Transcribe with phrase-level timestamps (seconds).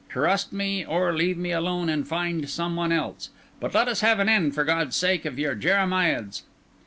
[0.09, 4.17] Trust me, or leave me alone and find some one else; but let us have
[4.19, 6.41] an end, for God's sake, of your jeremiads."